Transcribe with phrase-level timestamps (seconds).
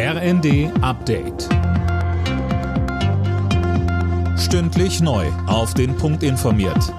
[0.00, 1.48] RND Update.
[4.38, 5.26] Stündlich neu.
[5.48, 6.94] Auf den Punkt informiert.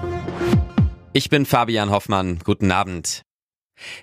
[1.14, 2.40] Ich bin Fabian Hoffmann.
[2.44, 3.22] Guten Abend.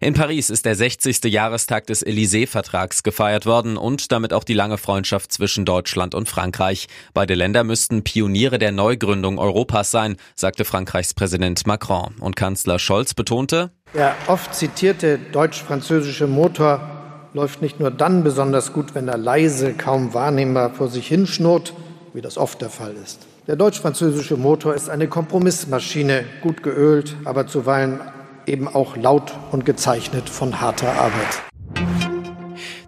[0.01, 1.25] In Paris ist der 60.
[1.25, 6.87] Jahrestag des Élysée-Vertrags gefeiert worden und damit auch die lange Freundschaft zwischen Deutschland und Frankreich.
[7.13, 12.15] Beide Länder müssten Pioniere der Neugründung Europas sein, sagte Frankreichs Präsident Macron.
[12.19, 16.96] Und Kanzler Scholz betonte, der oft zitierte deutsch-französische Motor
[17.37, 21.73] läuft nicht nur dann besonders gut, wenn er leise, kaum wahrnehmbar vor sich hinschnurrt,
[22.13, 23.27] wie das oft der Fall ist.
[23.45, 27.99] Der deutsch-französische Motor ist eine Kompromissmaschine, gut geölt, aber zuweilen
[28.47, 31.43] eben auch laut und gezeichnet von harter Arbeit.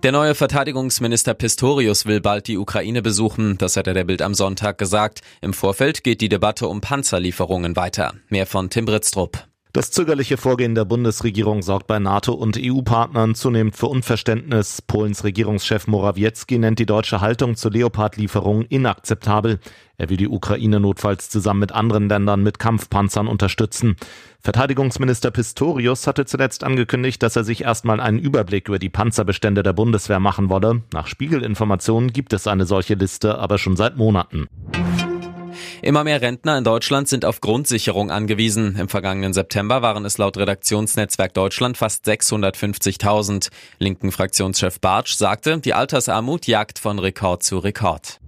[0.01, 4.33] Der neue Verteidigungsminister Pistorius will bald die Ukraine besuchen, das hat er der Bild am
[4.33, 5.21] Sonntag gesagt.
[5.41, 8.15] Im Vorfeld geht die Debatte um Panzerlieferungen weiter.
[8.29, 9.45] Mehr von Tim Britztrup.
[9.71, 14.81] Das zögerliche Vorgehen der Bundesregierung sorgt bei NATO und EU-Partnern zunehmend für Unverständnis.
[14.81, 19.59] Polens Regierungschef Morawiecki nennt die deutsche Haltung zur Leopard-Lieferung inakzeptabel.
[19.99, 23.95] Er will die Ukraine notfalls zusammen mit anderen Ländern mit Kampfpanzern unterstützen.
[24.39, 29.73] Verteidigungsminister Pistorius hatte zuletzt angekündigt, dass er sich erstmal einen Überblick über die Panzerbestände der
[29.73, 30.81] Bundeswehr machen wolle.
[30.93, 34.47] Nach Spiegelinformationen gibt es eine solche Liste aber schon seit Monaten.
[35.81, 38.75] Immer mehr Rentner in Deutschland sind auf Grundsicherung angewiesen.
[38.77, 43.49] Im vergangenen September waren es laut Redaktionsnetzwerk Deutschland fast 650.000.
[43.77, 48.18] Linken Fraktionschef Bartsch sagte, die Altersarmut jagt von Rekord zu Rekord.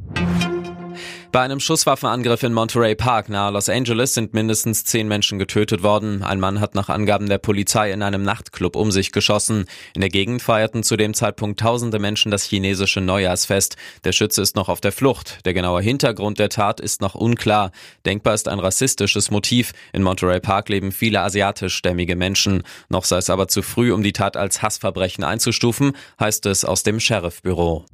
[1.32, 6.24] Bei einem Schusswaffenangriff in Monterey Park nahe Los Angeles sind mindestens zehn Menschen getötet worden.
[6.24, 9.64] Ein Mann hat nach Angaben der Polizei in einem Nachtclub um sich geschossen.
[9.96, 13.78] In der Gegend feierten zu dem Zeitpunkt tausende Menschen das chinesische Neujahrsfest.
[14.04, 15.46] Der Schütze ist noch auf der Flucht.
[15.46, 17.72] Der genaue Hintergrund der Tat ist noch unklar.
[18.06, 19.72] Denkbar ist ein rassistisches Motiv.
[19.94, 22.64] In Monterey Park leben viele asiatischstämmige Menschen.
[22.90, 26.84] Noch sei es aber zu früh, um die Tat als Hassverbrechen einzustufen, heißt es aus
[26.84, 27.86] dem Sheriffbüro.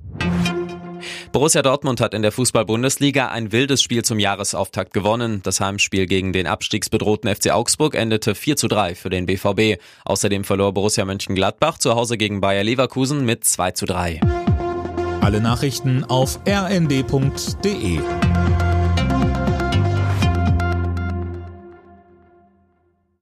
[1.38, 5.42] Borussia Dortmund hat in der Fußball-Bundesliga ein wildes Spiel zum Jahresauftakt gewonnen.
[5.44, 9.80] Das Heimspiel gegen den abstiegsbedrohten FC Augsburg endete 4 zu 3 für den BVB.
[10.04, 14.20] Außerdem verlor Borussia Mönchengladbach zu Hause gegen Bayer Leverkusen mit 2 zu 3.
[15.22, 18.00] Alle Nachrichten auf rnd.de